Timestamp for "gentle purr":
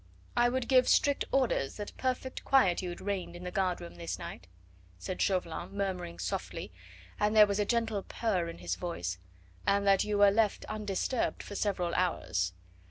7.65-8.49